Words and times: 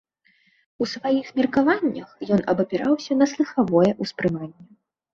У 0.83 0.87
сваіх 0.93 1.27
меркаваннях 1.41 2.09
ён 2.39 2.43
абапіраўся 2.57 3.21
на 3.23 3.31
слыхавое 3.37 3.89
ўспрыманне. 4.05 4.63